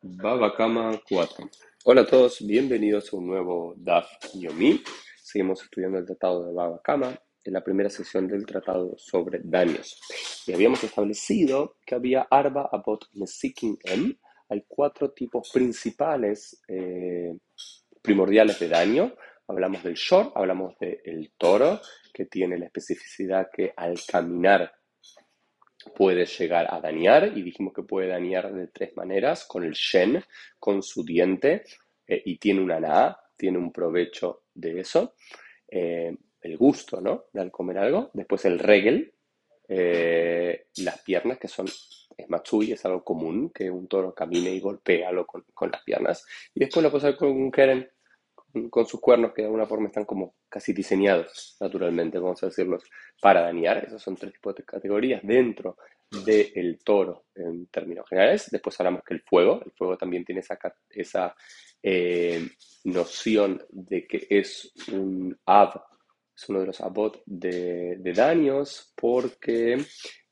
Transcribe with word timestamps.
Baba 0.00 0.54
Kama 0.54 1.00
4. 1.08 1.50
Hola 1.84 2.02
a 2.02 2.06
todos, 2.06 2.46
bienvenidos 2.46 3.12
a 3.12 3.16
un 3.16 3.26
nuevo 3.26 3.74
DAF 3.76 4.06
Yomi. 4.32 4.80
Seguimos 5.20 5.64
estudiando 5.64 5.98
el 5.98 6.06
tratado 6.06 6.46
de 6.46 6.52
Baba 6.52 6.80
Kama 6.84 7.20
en 7.42 7.52
la 7.52 7.64
primera 7.64 7.90
sección 7.90 8.28
del 8.28 8.46
tratado 8.46 8.94
sobre 8.96 9.40
daños. 9.42 10.00
Y 10.46 10.52
habíamos 10.52 10.84
establecido 10.84 11.78
que 11.84 11.96
había 11.96 12.28
Arba 12.30 12.68
Abot 12.70 13.08
Mesikin 13.14 13.76
M. 13.82 14.16
Hay 14.48 14.64
cuatro 14.68 15.10
tipos 15.10 15.50
principales 15.52 16.62
eh, 16.68 17.36
primordiales 18.00 18.60
de 18.60 18.68
daño. 18.68 19.14
Hablamos 19.48 19.82
del 19.82 19.94
short, 19.94 20.30
hablamos 20.36 20.78
del 20.78 21.32
toro, 21.36 21.80
que 22.14 22.26
tiene 22.26 22.56
la 22.56 22.66
especificidad 22.66 23.48
que 23.52 23.72
al 23.76 23.98
caminar 24.06 24.72
puede 25.88 26.26
llegar 26.26 26.66
a 26.72 26.80
dañar 26.80 27.32
y 27.36 27.42
dijimos 27.42 27.72
que 27.72 27.82
puede 27.82 28.08
dañar 28.08 28.52
de 28.52 28.68
tres 28.68 28.96
maneras, 28.96 29.44
con 29.44 29.64
el 29.64 29.72
shen, 29.72 30.22
con 30.58 30.82
su 30.82 31.04
diente 31.04 31.64
eh, 32.06 32.22
y 32.24 32.38
tiene 32.38 32.60
una 32.60 32.80
na, 32.80 33.18
tiene 33.36 33.58
un 33.58 33.72
provecho 33.72 34.44
de 34.54 34.80
eso, 34.80 35.14
eh, 35.68 36.16
el 36.40 36.56
gusto, 36.56 37.00
¿no? 37.00 37.24
De 37.32 37.40
al 37.40 37.50
comer 37.50 37.78
algo, 37.78 38.10
después 38.14 38.44
el 38.44 38.58
regel, 38.58 39.12
eh, 39.68 40.66
las 40.78 41.02
piernas 41.02 41.38
que 41.38 41.48
son, 41.48 41.66
es 41.66 42.28
matsui, 42.28 42.72
es 42.72 42.84
algo 42.84 43.04
común, 43.04 43.50
que 43.50 43.70
un 43.70 43.86
toro 43.86 44.14
camine 44.14 44.50
y 44.50 44.60
golpee 44.60 45.04
algo 45.04 45.26
con, 45.26 45.44
con 45.52 45.70
las 45.70 45.82
piernas, 45.82 46.24
y 46.54 46.60
después 46.60 46.84
puede 46.86 46.98
hacer 46.98 47.16
con 47.16 47.30
un 47.30 47.50
keren, 47.50 47.88
con 48.70 48.86
sus 48.86 49.00
cuernos 49.00 49.32
que 49.32 49.42
de 49.42 49.46
alguna 49.46 49.66
forma 49.66 49.88
están 49.88 50.04
como 50.04 50.36
casi 50.48 50.72
diseñados 50.72 51.56
naturalmente, 51.60 52.18
vamos 52.18 52.42
a 52.42 52.46
decirlos, 52.46 52.82
para 53.20 53.42
dañar. 53.42 53.84
Esas 53.84 54.02
son 54.02 54.16
tres 54.16 54.32
tipos 54.32 54.54
de 54.54 54.64
categorías 54.64 55.20
dentro 55.22 55.76
del 56.24 56.78
toro 56.82 57.26
en 57.34 57.66
términos 57.66 58.08
generales. 58.08 58.48
Después 58.50 58.78
hablamos 58.80 59.02
que 59.04 59.14
el 59.14 59.20
fuego, 59.22 59.60
el 59.64 59.72
fuego 59.72 59.96
también 59.96 60.24
tiene 60.24 60.40
esa, 60.40 60.58
esa 60.88 61.34
eh, 61.82 62.48
noción 62.84 63.62
de 63.70 64.06
que 64.06 64.26
es 64.30 64.72
un 64.92 65.38
ab, 65.44 65.82
es 66.34 66.48
uno 66.48 66.60
de 66.60 66.66
los 66.66 66.80
abot 66.80 67.22
de, 67.26 67.96
de 67.98 68.12
daños 68.12 68.92
porque 68.96 69.78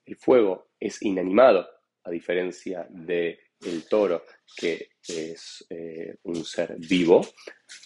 el 0.07 0.17
fuego 0.17 0.69
es 0.81 1.03
inanimado, 1.03 1.67
a 2.05 2.11
diferencia 2.11 2.87
de 2.89 3.39
el 3.61 3.89
toro, 3.89 4.23
que 4.57 4.91
es 5.09 5.67
eh, 5.71 6.17
un 6.25 6.45
ser 6.45 6.77
vivo, 6.79 7.23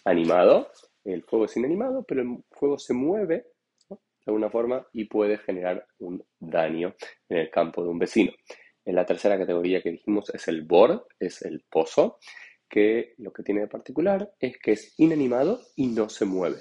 animado. 0.05 0.71
El 1.05 1.23
fuego 1.23 1.47
es 1.47 1.57
inanimado, 1.57 2.05
pero 2.05 2.23
el 2.23 2.45
fuego 2.51 2.79
se 2.79 2.95
mueve 2.95 3.47
de 3.89 3.97
alguna 4.27 4.51
forma 4.51 4.87
y 4.93 5.05
puede 5.05 5.39
generar 5.39 5.87
un 5.99 6.23
daño 6.39 6.95
en 7.29 7.39
el 7.39 7.51
campo 7.51 7.83
de 7.83 7.89
un 7.89 7.99
vecino. 7.99 8.33
En 8.85 8.95
la 8.95 9.07
tercera 9.07 9.39
categoría 9.39 9.83
que 9.83 9.93
dijimos 9.93 10.31
es 10.35 10.49
el 10.49 10.63
bor, 10.63 11.07
es 11.19 11.43
el 11.43 11.65
pozo, 11.71 12.19
que 12.69 13.15
lo 13.19 13.33
que 13.33 13.43
tiene 13.43 13.63
de 13.63 13.69
particular 13.69 14.33
es 14.39 14.59
que 14.59 14.73
es 14.73 14.95
inanimado 14.99 15.61
y 15.77 15.89
no 15.89 16.09
se 16.09 16.25
mueve 16.25 16.59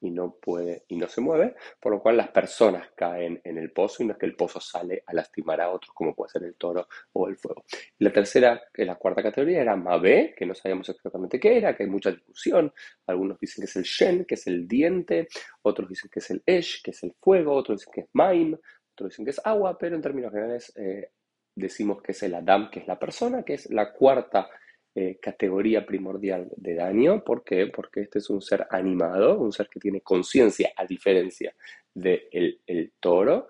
y 0.00 0.10
no 0.10 0.36
puede 0.40 0.84
y 0.88 0.96
no 0.96 1.08
se 1.08 1.20
mueve, 1.20 1.54
por 1.78 1.92
lo 1.92 2.00
cual 2.00 2.16
las 2.16 2.28
personas 2.28 2.90
caen 2.94 3.40
en 3.44 3.58
el 3.58 3.70
pozo 3.72 4.02
y 4.02 4.06
no 4.06 4.12
es 4.12 4.18
que 4.18 4.26
el 4.26 4.36
pozo 4.36 4.60
sale 4.60 5.02
a 5.06 5.12
lastimar 5.12 5.60
a 5.60 5.70
otros, 5.70 5.92
como 5.94 6.14
puede 6.14 6.30
ser 6.30 6.44
el 6.44 6.54
toro 6.54 6.88
o 7.12 7.28
el 7.28 7.36
fuego. 7.36 7.64
la 7.98 8.12
tercera, 8.12 8.62
la 8.74 8.94
cuarta 8.96 9.22
categoría 9.22 9.60
era 9.60 9.76
Mabé, 9.76 10.34
que 10.36 10.46
no 10.46 10.54
sabíamos 10.54 10.88
exactamente 10.88 11.38
qué 11.38 11.58
era, 11.58 11.76
que 11.76 11.84
hay 11.84 11.88
mucha 11.88 12.10
discusión. 12.10 12.72
Algunos 13.06 13.38
dicen 13.38 13.62
que 13.62 13.66
es 13.66 13.76
el 13.76 13.82
Shen, 13.82 14.24
que 14.24 14.34
es 14.34 14.46
el 14.46 14.66
diente, 14.66 15.28
otros 15.62 15.88
dicen 15.88 16.10
que 16.12 16.20
es 16.20 16.30
el 16.30 16.42
Esh, 16.46 16.82
que 16.82 16.92
es 16.92 17.02
el 17.02 17.14
fuego, 17.20 17.54
otros 17.54 17.80
dicen 17.80 17.92
que 17.92 18.00
es 18.02 18.08
Maim, 18.12 18.56
otros 18.92 19.10
dicen 19.10 19.24
que 19.24 19.30
es 19.32 19.40
agua, 19.44 19.76
pero 19.78 19.96
en 19.96 20.02
términos 20.02 20.32
generales 20.32 20.72
eh, 20.76 21.10
decimos 21.54 22.02
que 22.02 22.12
es 22.12 22.22
el 22.22 22.34
Adam, 22.34 22.70
que 22.70 22.80
es 22.80 22.86
la 22.86 22.98
persona, 22.98 23.42
que 23.42 23.54
es 23.54 23.70
la 23.70 23.92
cuarta 23.92 24.48
eh, 24.94 25.18
categoría 25.20 25.86
primordial 25.86 26.50
de 26.56 26.74
daño. 26.74 27.22
¿Por 27.24 27.44
qué? 27.44 27.68
Porque 27.68 28.02
este 28.02 28.18
es 28.18 28.30
un 28.30 28.42
ser 28.42 28.66
animado, 28.70 29.38
un 29.38 29.52
ser 29.52 29.68
que 29.68 29.80
tiene 29.80 30.00
conciencia 30.00 30.72
a 30.76 30.84
diferencia 30.84 31.54
del 31.94 32.60
el 32.66 32.92
toro. 33.00 33.48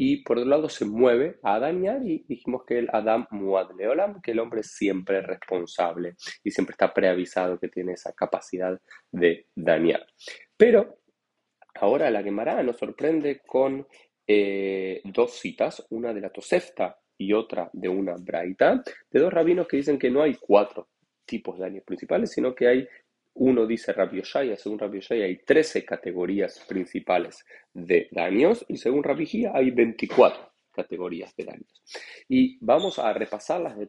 Y 0.00 0.22
por 0.22 0.38
otro 0.38 0.48
lado 0.48 0.68
se 0.68 0.84
mueve 0.84 1.40
a 1.42 1.58
dañar 1.58 2.06
y 2.06 2.24
dijimos 2.28 2.62
que 2.64 2.78
el 2.78 2.88
Adam 2.92 3.26
Muad 3.32 3.72
Leolam, 3.76 4.22
que 4.22 4.30
el 4.30 4.38
hombre 4.38 4.60
es 4.60 4.70
siempre 4.70 5.20
responsable 5.20 6.14
y 6.44 6.52
siempre 6.52 6.72
está 6.72 6.94
preavisado 6.94 7.58
que 7.58 7.66
tiene 7.66 7.94
esa 7.94 8.12
capacidad 8.12 8.80
de 9.10 9.48
dañar. 9.56 10.06
Pero 10.56 11.00
ahora 11.74 12.10
la 12.10 12.22
Gemara 12.22 12.62
nos 12.62 12.76
sorprende 12.76 13.40
con 13.44 13.88
eh, 14.24 15.00
dos 15.04 15.32
citas, 15.32 15.84
una 15.90 16.14
de 16.14 16.20
la 16.20 16.30
Tosefta 16.30 16.96
y 17.18 17.32
otra 17.32 17.68
de 17.72 17.88
una 17.88 18.14
braita, 18.16 18.82
de 19.10 19.20
dos 19.20 19.32
rabinos 19.32 19.66
que 19.66 19.76
dicen 19.76 19.98
que 19.98 20.10
no 20.10 20.22
hay 20.22 20.34
cuatro 20.34 20.88
tipos 21.26 21.58
de 21.58 21.64
daños 21.64 21.84
principales, 21.84 22.30
sino 22.30 22.54
que 22.54 22.68
hay, 22.68 22.88
uno 23.34 23.66
dice 23.66 23.92
Rabbi 23.92 24.20
Oshaya, 24.20 24.56
según 24.56 24.78
Rabbi 24.78 24.98
Oshaya 24.98 25.26
hay 25.26 25.36
13 25.44 25.84
categorías 25.84 26.64
principales 26.66 27.44
de 27.74 28.08
daños 28.10 28.64
y 28.68 28.78
según 28.78 29.02
Rabbi 29.02 29.26
Gia 29.26 29.52
hay 29.54 29.70
24 29.70 30.48
categorías 30.78 31.34
de 31.34 31.44
daños. 31.44 31.82
Y 32.28 32.56
vamos 32.64 33.00
a 33.00 33.12
repasarlas 33.12 33.76
en 33.76 33.88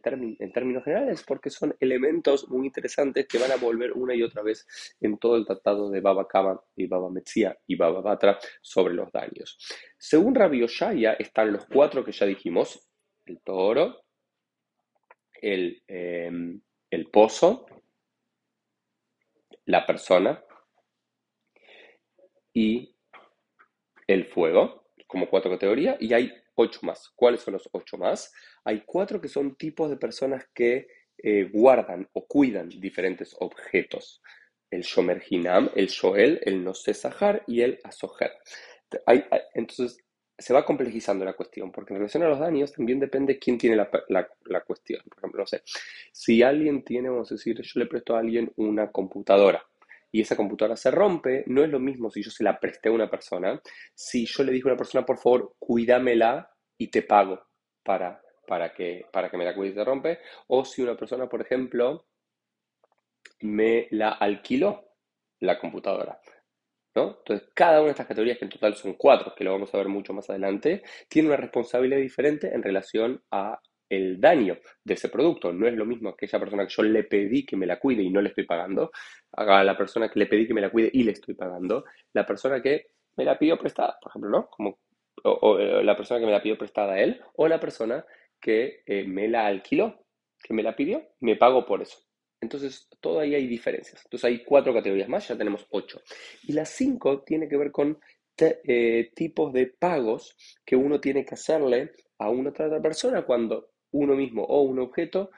términos 0.52 0.84
generales 0.84 1.22
porque 1.26 1.48
son 1.48 1.74
elementos 1.78 2.48
muy 2.48 2.66
interesantes 2.66 3.28
que 3.28 3.38
van 3.38 3.52
a 3.52 3.56
volver 3.56 3.92
una 3.92 4.12
y 4.14 4.24
otra 4.24 4.42
vez 4.42 4.66
en 5.00 5.16
todo 5.18 5.36
el 5.36 5.46
tratado 5.46 5.88
de 5.88 6.00
Baba 6.00 6.26
Kama 6.26 6.60
y 6.74 6.86
Baba 6.86 7.08
Metzia 7.08 7.56
y 7.66 7.76
Baba 7.76 8.00
Batra 8.00 8.38
sobre 8.60 8.94
los 8.94 9.12
daños. 9.12 9.56
Según 9.96 10.34
Rabbi 10.34 10.64
Oshaya 10.64 11.12
están 11.12 11.52
los 11.52 11.66
cuatro 11.66 12.04
que 12.04 12.12
ya 12.12 12.26
dijimos, 12.26 12.89
el 13.30 13.40
toro, 13.42 14.04
em, 15.40 16.60
el, 16.90 17.10
pozo, 17.10 17.66
la 19.66 19.86
persona 19.86 20.44
y 22.52 22.94
el 24.06 24.26
fuego, 24.26 24.88
como 25.06 25.30
cuatro 25.30 25.50
categorías, 25.50 25.96
y 26.00 26.12
hay 26.12 26.32
ocho 26.56 26.80
más. 26.82 27.10
¿Cuáles 27.14 27.40
son 27.40 27.54
los 27.54 27.68
ocho 27.72 27.96
más? 27.96 28.32
Hay 28.64 28.82
cuatro 28.84 29.20
que 29.20 29.28
son 29.28 29.56
tipos 29.56 29.88
de 29.88 29.96
personas 29.96 30.48
que 30.52 30.88
eh, 31.18 31.48
guardan 31.52 32.08
o 32.12 32.26
cuidan 32.26 32.68
diferentes 32.68 33.34
objetos. 33.38 34.20
El 34.70 34.82
Shomer 34.82 35.22
Hinam, 35.28 35.70
el 35.74 35.86
Shoel, 35.86 36.40
el 36.44 36.62
Nose 36.62 36.94
Sahar 36.94 37.44
y 37.46 37.62
el 37.62 37.78
Asoher. 37.84 38.32
entonces, 39.54 39.98
se 40.40 40.54
va 40.54 40.64
complejizando 40.64 41.24
la 41.24 41.34
cuestión, 41.34 41.70
porque 41.70 41.92
en 41.92 42.00
relación 42.00 42.22
a 42.22 42.28
los 42.28 42.38
daños 42.38 42.72
también 42.72 42.98
depende 42.98 43.38
quién 43.38 43.58
tiene 43.58 43.76
la, 43.76 43.90
la, 44.08 44.60
cuestión. 44.62 45.02
Por 45.08 45.18
ejemplo, 45.18 45.40
no 45.40 45.46
sé, 45.46 45.62
si 46.12 46.42
alguien 46.42 46.82
tiene, 46.82 47.08
vamos 47.08 47.30
a 47.30 47.34
decir, 47.34 47.60
yo 47.60 47.80
le 47.80 47.86
presto 47.86 48.16
a 48.16 48.20
alguien 48.20 48.52
una 48.56 48.90
computadora 48.90 49.64
y 50.12 50.20
esa 50.20 50.36
computadora 50.36 50.76
se 50.76 50.90
rompe, 50.90 51.44
no 51.46 51.62
es 51.62 51.70
lo 51.70 51.78
mismo 51.78 52.10
si 52.10 52.22
yo 52.22 52.30
se 52.30 52.42
la 52.42 52.58
presté 52.58 52.88
a 52.88 52.92
una 52.92 53.08
persona, 53.08 53.60
si 53.94 54.26
yo 54.26 54.42
le 54.42 54.52
dije 54.52 54.68
a 54.68 54.72
una 54.72 54.78
persona, 54.78 55.06
por 55.06 55.18
favor, 55.18 55.54
cuídamela 55.58 56.50
y 56.76 56.88
te 56.88 57.02
pago 57.02 57.46
para, 57.82 58.20
para, 58.46 58.72
que, 58.72 59.06
para 59.12 59.30
que 59.30 59.36
me 59.36 59.44
la 59.44 59.54
cuide 59.54 59.70
y 59.70 59.74
se 59.74 59.84
rompe, 59.84 60.18
o 60.48 60.64
si 60.64 60.82
una 60.82 60.96
persona, 60.96 61.28
por 61.28 61.42
ejemplo, 61.42 62.06
me 63.40 63.86
la 63.90 64.10
alquiló 64.10 64.84
la 65.40 65.58
computadora. 65.58 66.20
Entonces, 66.94 67.48
cada 67.54 67.78
una 67.78 67.86
de 67.86 67.90
estas 67.92 68.06
categorías, 68.06 68.38
que 68.38 68.44
en 68.44 68.50
total 68.50 68.74
son 68.74 68.94
cuatro, 68.94 69.34
que 69.34 69.44
lo 69.44 69.52
vamos 69.52 69.72
a 69.72 69.78
ver 69.78 69.88
mucho 69.88 70.12
más 70.12 70.28
adelante, 70.28 70.82
tiene 71.08 71.28
una 71.28 71.36
responsabilidad 71.36 71.98
diferente 72.00 72.52
en 72.52 72.62
relación 72.62 73.22
a 73.30 73.60
el 73.88 74.20
daño 74.20 74.56
de 74.84 74.94
ese 74.94 75.08
producto. 75.08 75.52
No 75.52 75.66
es 75.66 75.74
lo 75.74 75.84
mismo 75.84 76.10
aquella 76.10 76.38
persona 76.38 76.66
que 76.66 76.74
yo 76.74 76.82
le 76.82 77.04
pedí 77.04 77.44
que 77.44 77.56
me 77.56 77.66
la 77.66 77.78
cuide 77.78 78.02
y 78.02 78.10
no 78.10 78.20
le 78.20 78.28
estoy 78.28 78.44
pagando, 78.44 78.90
a 79.32 79.64
la 79.64 79.76
persona 79.76 80.08
que 80.08 80.18
le 80.18 80.26
pedí 80.26 80.46
que 80.46 80.54
me 80.54 80.60
la 80.60 80.70
cuide 80.70 80.90
y 80.92 81.02
le 81.02 81.12
estoy 81.12 81.34
pagando, 81.34 81.84
la 82.12 82.26
persona 82.26 82.62
que 82.62 82.88
me 83.16 83.24
la 83.24 83.38
pidió 83.38 83.58
prestada, 83.58 83.98
por 84.00 84.10
ejemplo, 84.10 84.30
¿no? 84.30 84.48
Como, 84.48 84.78
o, 85.24 85.58
eh, 85.58 85.84
la 85.84 85.96
persona 85.96 86.20
que 86.20 86.26
me 86.26 86.32
la 86.32 86.42
pidió 86.42 86.56
prestada 86.56 86.94
a 86.94 87.00
él, 87.00 87.20
o 87.34 87.48
la 87.48 87.60
persona 87.60 88.04
que 88.40 88.82
eh, 88.86 89.04
me 89.04 89.28
la 89.28 89.46
alquiló, 89.46 90.04
que 90.42 90.54
me 90.54 90.62
la 90.62 90.74
pidió, 90.74 91.02
me 91.20 91.36
pago 91.36 91.66
por 91.66 91.82
eso. 91.82 91.98
Entonces, 92.40 92.88
todo 93.00 93.20
ahí 93.20 93.34
hay 93.34 93.46
diferencias. 93.46 94.02
Entonces, 94.04 94.24
hay 94.24 94.44
cuatro 94.44 94.72
categorías 94.72 95.08
más, 95.08 95.28
ya 95.28 95.36
tenemos 95.36 95.66
ocho. 95.70 96.02
Y 96.44 96.52
las 96.52 96.70
cinco 96.70 97.22
tiene 97.22 97.48
que 97.48 97.56
ver 97.56 97.70
con 97.70 97.98
eh, 98.38 99.12
tipos 99.14 99.52
de 99.52 99.66
pagos 99.66 100.36
que 100.64 100.76
uno 100.76 101.00
tiene 101.00 101.24
que 101.24 101.34
hacerle 101.34 101.92
a 102.18 102.30
una 102.30 102.50
otra 102.50 102.80
persona 102.80 103.22
cuando 103.22 103.72
uno 103.92 104.14
mismo 104.14 104.44
o 104.44 104.62
un 104.62 104.78
objeto 104.78 105.30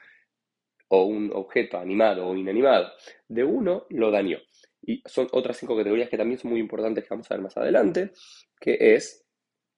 o 0.89 1.05
un 1.05 1.31
objeto 1.33 1.77
animado 1.77 2.27
o 2.27 2.35
inanimado 2.35 2.91
de 3.27 3.43
uno 3.43 3.85
lo 3.89 4.11
dañó. 4.11 4.37
Y 4.81 5.01
son 5.05 5.27
otras 5.31 5.57
cinco 5.57 5.75
categorías 5.75 6.09
que 6.09 6.17
también 6.17 6.39
son 6.39 6.51
muy 6.51 6.59
importantes 6.59 7.03
que 7.03 7.09
vamos 7.09 7.29
a 7.29 7.35
ver 7.35 7.43
más 7.43 7.57
adelante, 7.57 8.11
que 8.59 8.95
es 8.95 9.25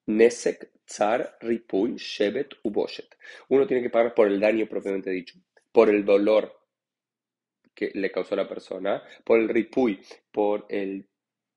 Nesek, 0.08 0.72
Tsar, 0.86 1.38
Ripuy, 1.42 1.96
Shevet, 1.96 2.56
Uboshet. 2.64 3.16
Uno 3.50 3.66
tiene 3.66 3.82
que 3.82 3.90
pagar 3.90 4.14
por 4.14 4.28
el 4.28 4.40
daño 4.40 4.68
propiamente 4.68 5.10
dicho, 5.10 5.40
por 5.72 5.90
el 5.90 6.06
dolor 6.06 6.65
que 7.76 7.92
le 7.94 8.12
causó 8.12 8.36
a 8.36 8.38
la 8.38 8.50
persona, 8.50 9.04
por 9.24 9.40
el 9.40 9.50
ripuy, 9.50 10.00
por 10.32 10.66
el 10.70 11.08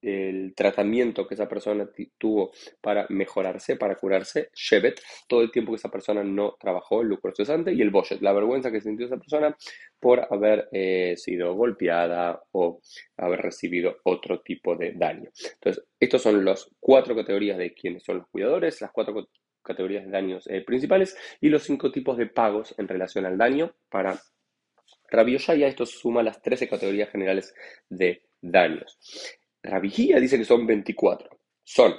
el 0.01 0.55
tratamiento 0.55 1.27
que 1.27 1.35
esa 1.35 1.49
persona 1.49 1.89
tuvo 2.19 2.53
para 2.81 3.07
mejorarse, 3.09 3.77
para 3.77 3.97
curarse, 3.97 4.51
Shevet, 4.55 5.01
todo 5.27 5.43
el 5.43 5.51
tiempo 5.51 5.73
que 5.73 5.77
esa 5.77 5.91
persona 5.91 6.23
no 6.23 6.57
trabajó, 6.59 7.03
el 7.03 7.09
lucro 7.09 7.33
cesante, 7.35 7.73
y 7.73 7.83
el 7.83 7.91
Boshet, 7.91 8.21
la 8.21 8.33
vergüenza 8.33 8.71
que 8.71 8.81
sintió 8.81 9.07
esa 9.07 9.17
persona 9.17 9.57
por 9.99 10.27
haber 10.31 10.69
eh, 10.73 11.15
sido 11.17 11.55
golpeada 11.55 12.41
o 12.53 12.81
haber 13.17 13.41
recibido 13.41 13.97
otro 14.05 14.41
tipo 14.41 14.77
de 14.77 14.93
daño. 14.93 15.31
Entonces, 15.55 15.85
estos 15.99 16.23
son 16.23 16.45
las 16.45 16.71
cuatro 16.79 17.17
categorías 17.17 17.59
de 17.59 17.75
quienes 17.75 18.05
son 18.05 18.19
los 18.19 18.29
cuidadores, 18.29 18.81
las 18.81 18.93
cuatro 18.93 19.29
categorías 19.63 20.05
de 20.05 20.11
daños 20.11 20.47
eh, 20.47 20.63
principales 20.63 21.17
y 21.41 21.49
los 21.49 21.65
cinco 21.65 21.91
tipos 21.91 22.17
de 22.17 22.27
pagos 22.27 22.75
en 22.79 22.89
relación 22.89 23.27
al 23.27 23.37
daño 23.37 23.75
para 23.91 24.19
Rabbi 25.09 25.37
esto 25.37 25.87
suma 25.87 26.23
las 26.23 26.41
13 26.43 26.69
categorías 26.69 27.11
generales 27.11 27.55
de 27.89 28.23
daños. 28.41 28.99
Rabbi 29.63 29.89
dice 29.89 30.39
que 30.39 30.45
son 30.45 30.67
24. 30.67 31.29
Son 31.65 31.95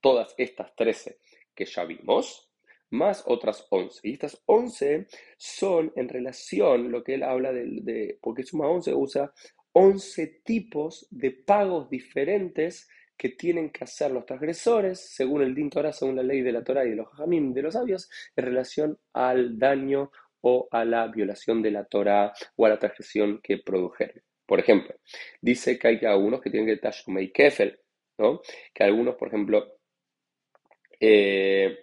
todas 0.00 0.34
estas 0.36 0.74
13 0.76 1.18
que 1.54 1.64
ya 1.64 1.84
vimos, 1.84 2.50
más 2.90 3.24
otras 3.26 3.66
11. 3.70 4.00
Y 4.02 4.12
estas 4.12 4.42
11 4.46 5.06
son 5.36 5.92
en 5.96 6.08
relación, 6.08 6.90
lo 6.90 7.02
que 7.02 7.14
él 7.14 7.22
habla 7.22 7.52
de, 7.52 8.18
porque 8.20 8.44
suma 8.44 8.68
11, 8.68 8.94
usa 8.94 9.32
11 9.72 10.42
tipos 10.44 11.06
de 11.10 11.30
pagos 11.32 11.88
diferentes 11.90 12.88
que 13.16 13.30
tienen 13.30 13.70
que 13.70 13.84
hacer 13.84 14.10
los 14.10 14.26
transgresores, 14.26 15.00
según 15.00 15.42
el 15.42 15.54
Din 15.54 15.70
Torah, 15.70 15.92
según 15.92 16.16
la 16.16 16.22
ley 16.22 16.42
de 16.42 16.52
la 16.52 16.64
Torah 16.64 16.84
y 16.84 16.90
de 16.90 16.96
los 16.96 17.08
Jajamim, 17.10 17.52
de 17.52 17.62
los 17.62 17.74
sabios, 17.74 18.10
en 18.34 18.44
relación 18.44 18.98
al 19.12 19.58
daño 19.58 20.10
o 20.46 20.68
a 20.70 20.84
la 20.84 21.06
violación 21.08 21.62
de 21.62 21.70
la 21.70 21.84
Torah 21.84 22.32
o 22.56 22.66
a 22.66 22.68
la 22.68 22.78
transgresión 22.78 23.40
que 23.42 23.58
produjeron. 23.58 24.22
Por 24.46 24.60
ejemplo, 24.60 24.94
dice 25.40 25.78
que 25.78 25.88
hay 25.88 25.98
algunos 26.04 26.42
que 26.42 26.50
tienen 26.50 26.68
que 26.68 26.80
Tashumei 26.80 27.32
Kefel, 27.32 27.80
¿no? 28.18 28.42
Que 28.74 28.84
algunos, 28.84 29.16
por 29.16 29.28
ejemplo, 29.28 29.78
eh, 31.00 31.78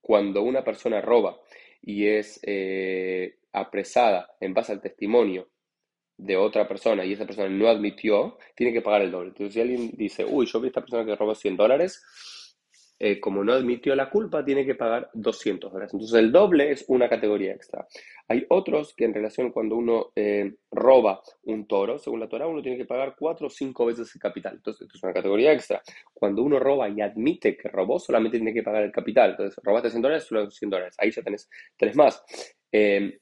cuando 0.00 0.42
una 0.42 0.62
persona 0.62 1.00
roba 1.00 1.40
y 1.82 2.06
es 2.06 2.38
eh, 2.44 3.38
apresada 3.52 4.36
en 4.40 4.54
base 4.54 4.72
al 4.72 4.80
testimonio 4.80 5.48
de 6.16 6.36
otra 6.36 6.68
persona 6.68 7.04
y 7.04 7.14
esa 7.14 7.26
persona 7.26 7.48
no 7.48 7.68
admitió, 7.68 8.38
tiene 8.54 8.72
que 8.72 8.80
pagar 8.80 9.02
el 9.02 9.10
doble. 9.10 9.30
Entonces, 9.30 9.54
si 9.54 9.60
alguien 9.60 9.90
dice, 9.94 10.24
uy, 10.24 10.46
yo 10.46 10.60
vi 10.60 10.66
a 10.66 10.68
esta 10.68 10.82
persona 10.82 11.04
que 11.04 11.16
robó 11.16 11.34
100 11.34 11.56
dólares, 11.56 12.00
eh, 13.06 13.20
como 13.20 13.44
no 13.44 13.52
admitió 13.52 13.94
la 13.94 14.08
culpa, 14.08 14.42
tiene 14.42 14.64
que 14.64 14.76
pagar 14.76 15.10
200 15.12 15.70
dólares. 15.70 15.92
Entonces, 15.92 16.18
el 16.18 16.32
doble 16.32 16.70
es 16.70 16.86
una 16.88 17.06
categoría 17.06 17.52
extra. 17.52 17.86
Hay 18.28 18.46
otros 18.48 18.94
que 18.96 19.04
en 19.04 19.12
relación 19.12 19.52
cuando 19.52 19.76
uno 19.76 20.10
eh, 20.16 20.54
roba 20.70 21.20
un 21.42 21.66
toro, 21.66 21.98
según 21.98 22.20
la 22.20 22.30
Torah, 22.30 22.46
uno 22.46 22.62
tiene 22.62 22.78
que 22.78 22.86
pagar 22.86 23.14
cuatro 23.14 23.48
o 23.48 23.50
cinco 23.50 23.84
veces 23.84 24.10
el 24.14 24.22
capital. 24.22 24.54
Entonces, 24.54 24.86
esto 24.86 24.96
es 24.96 25.02
una 25.02 25.12
categoría 25.12 25.52
extra. 25.52 25.82
Cuando 26.14 26.42
uno 26.42 26.58
roba 26.58 26.88
y 26.88 27.02
admite 27.02 27.58
que 27.58 27.68
robó, 27.68 27.98
solamente 27.98 28.38
tiene 28.38 28.54
que 28.54 28.62
pagar 28.62 28.84
el 28.84 28.90
capital. 28.90 29.32
Entonces, 29.32 29.60
robaste 29.62 29.90
100 29.90 30.00
dólares, 30.00 30.24
solo 30.24 30.50
100 30.50 30.70
dólares. 30.70 30.94
Ahí 30.96 31.10
ya 31.10 31.20
tenés 31.20 31.50
tres 31.76 31.94
más. 31.94 32.24
Eh, 32.72 33.18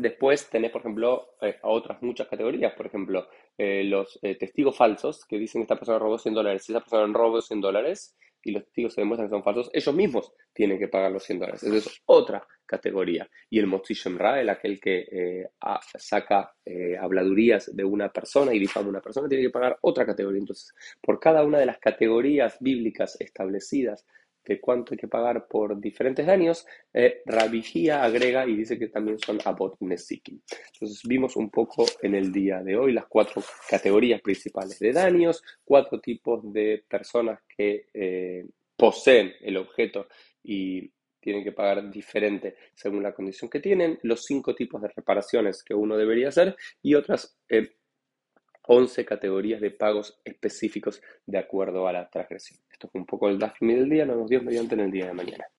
Después 0.00 0.48
tenés, 0.48 0.70
por 0.70 0.80
ejemplo, 0.80 1.34
eh, 1.40 1.56
otras 1.62 2.00
muchas 2.02 2.28
categorías, 2.28 2.72
por 2.74 2.86
ejemplo, 2.86 3.28
los 3.58 4.16
testigos 4.38 4.76
falsos 4.76 5.24
que 5.24 5.38
dicen 5.38 5.60
que 5.60 5.64
esta 5.64 5.74
persona 5.74 5.98
robó 5.98 6.18
100 6.18 6.34
dólares. 6.34 6.64
Si 6.64 6.70
esa 6.70 6.78
persona 6.78 7.12
robó 7.12 7.40
100 7.40 7.60
dólares 7.60 8.16
y 8.42 8.52
los 8.52 8.64
testigos 8.64 8.94
se 8.94 9.00
demuestran 9.00 9.28
que 9.28 9.34
son 9.34 9.42
falsos, 9.42 9.70
ellos 9.72 9.94
mismos 9.94 10.32
tienen 10.52 10.78
que 10.78 10.88
pagar 10.88 11.12
los 11.12 11.24
100 11.24 11.38
dólares. 11.38 11.62
Esa 11.62 11.76
es 11.76 12.02
otra 12.06 12.46
categoría. 12.64 13.28
Y 13.50 13.58
el 13.58 13.66
Motzi 13.66 13.94
Ra, 14.16 14.40
el 14.40 14.48
aquel 14.48 14.80
que 14.80 15.48
saca 15.98 16.54
habladurías 17.00 17.74
de 17.74 17.84
una 17.84 18.10
persona 18.12 18.54
y 18.54 18.58
difama 18.58 18.86
a 18.86 18.90
una 18.90 19.00
persona, 19.00 19.28
tiene 19.28 19.44
que 19.44 19.50
pagar 19.50 19.78
otra 19.82 20.06
categoría. 20.06 20.40
Entonces, 20.40 20.74
por 21.00 21.18
cada 21.18 21.44
una 21.44 21.58
de 21.58 21.66
las 21.66 21.78
categorías 21.78 22.56
bíblicas 22.60 23.20
establecidas 23.20 24.06
de 24.48 24.60
cuánto 24.60 24.94
hay 24.94 24.98
que 24.98 25.08
pagar 25.08 25.46
por 25.46 25.78
diferentes 25.78 26.26
daños, 26.26 26.66
eh, 26.94 27.22
agrega 27.26 28.46
y 28.46 28.56
dice 28.56 28.78
que 28.78 28.88
también 28.88 29.18
son 29.18 29.38
Abot 29.44 29.76
Nesikim. 29.80 30.40
Entonces 30.72 31.02
vimos 31.06 31.36
un 31.36 31.50
poco 31.50 31.84
en 32.02 32.14
el 32.14 32.32
día 32.32 32.62
de 32.62 32.76
hoy 32.76 32.92
las 32.92 33.06
cuatro 33.06 33.42
categorías 33.68 34.22
principales 34.22 34.78
de 34.78 34.92
daños, 34.92 35.42
cuatro 35.64 36.00
tipos 36.00 36.50
de 36.50 36.82
personas 36.88 37.40
que 37.56 37.86
eh, 37.92 38.46
poseen 38.74 39.34
el 39.42 39.58
objeto 39.58 40.08
y 40.42 40.90
tienen 41.20 41.44
que 41.44 41.52
pagar 41.52 41.90
diferente 41.90 42.56
según 42.74 43.02
la 43.02 43.12
condición 43.12 43.50
que 43.50 43.60
tienen, 43.60 43.98
los 44.02 44.24
cinco 44.24 44.54
tipos 44.54 44.80
de 44.80 44.88
reparaciones 44.88 45.62
que 45.62 45.74
uno 45.74 45.96
debería 45.96 46.28
hacer 46.28 46.56
y 46.80 46.94
otras 46.94 47.38
eh, 47.50 47.77
11 48.70 49.04
categorías 49.04 49.60
de 49.60 49.70
pagos 49.70 50.20
específicos 50.24 51.02
de 51.26 51.38
acuerdo 51.38 51.88
a 51.88 51.92
la 51.92 52.08
transgresión. 52.10 52.60
Esto 52.70 52.88
fue 52.88 53.00
un 53.00 53.06
poco 53.06 53.28
el 53.28 53.38
DAFMI 53.38 53.74
del 53.74 53.88
día, 53.88 54.04
nos 54.04 54.16
vemos 54.16 54.30
Dios 54.30 54.42
mediante 54.44 54.74
en 54.74 54.80
el 54.80 54.90
día 54.90 55.06
de 55.06 55.14
mañana. 55.14 55.46